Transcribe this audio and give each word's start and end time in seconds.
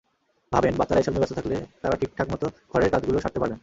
ভাবেন, 0.51 0.73
বাচ্চারা 0.77 0.99
এসব 0.99 1.11
নিয়ে 1.11 1.21
ব্যস্ত 1.21 1.35
থাকলে 1.35 1.55
তাঁরা 1.81 1.95
ঠিকঠাকমতো 1.95 2.45
ঘরের 2.71 2.89
কাজগুলো 2.89 3.17
সারতে 3.19 3.39
পারবেন। 3.39 3.59